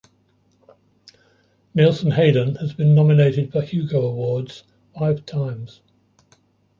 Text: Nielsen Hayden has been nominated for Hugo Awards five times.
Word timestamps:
Nielsen 1.75 2.09
Hayden 2.09 2.55
has 2.55 2.73
been 2.73 2.95
nominated 2.95 3.51
for 3.51 3.61
Hugo 3.61 4.01
Awards 4.07 4.63
five 4.97 5.27
times. 5.27 5.81